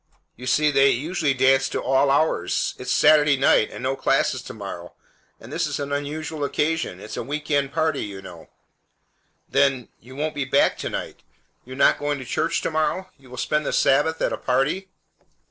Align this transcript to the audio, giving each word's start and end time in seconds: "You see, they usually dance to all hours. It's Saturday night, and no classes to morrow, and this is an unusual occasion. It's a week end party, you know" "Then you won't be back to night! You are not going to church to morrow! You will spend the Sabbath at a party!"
"You 0.35 0.47
see, 0.47 0.71
they 0.71 0.89
usually 0.89 1.35
dance 1.35 1.69
to 1.69 1.79
all 1.79 2.09
hours. 2.09 2.73
It's 2.79 2.91
Saturday 2.91 3.37
night, 3.37 3.69
and 3.69 3.83
no 3.83 3.95
classes 3.95 4.41
to 4.41 4.53
morrow, 4.55 4.93
and 5.39 5.53
this 5.53 5.67
is 5.67 5.79
an 5.79 5.91
unusual 5.91 6.43
occasion. 6.43 6.99
It's 6.99 7.17
a 7.17 7.21
week 7.21 7.51
end 7.51 7.71
party, 7.71 8.01
you 8.03 8.19
know" 8.19 8.49
"Then 9.51 9.89
you 9.99 10.15
won't 10.15 10.33
be 10.33 10.43
back 10.43 10.75
to 10.79 10.89
night! 10.89 11.19
You 11.65 11.73
are 11.73 11.83
not 11.85 11.99
going 11.99 12.17
to 12.17 12.25
church 12.25 12.61
to 12.61 12.71
morrow! 12.71 13.11
You 13.19 13.29
will 13.29 13.37
spend 13.37 13.63
the 13.63 13.71
Sabbath 13.73 14.19
at 14.23 14.33
a 14.33 14.37
party!" 14.37 14.89